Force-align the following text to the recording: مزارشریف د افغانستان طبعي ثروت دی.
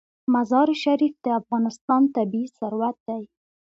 مزارشریف 0.33 1.13
د 1.25 1.27
افغانستان 1.41 2.01
طبعي 2.15 2.45
ثروت 2.57 2.97
دی. 3.07 3.23